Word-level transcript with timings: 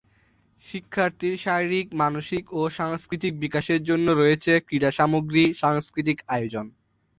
শিক্ষার্থীর 0.65 1.35
শারীরিক, 1.37 1.87
মানসিক 1.93 2.43
ও 2.53 2.69
সাংস্কৃতিক 2.77 3.33
বিকাশের 3.39 3.81
জন্য 3.83 4.07
রয়েছে 4.11 4.51
ক্রীড়া 4.67 4.91
সামগ্রী, 4.91 5.43
সাংস্কৃতিক 5.61 6.17
আয়োজন। 6.27 6.65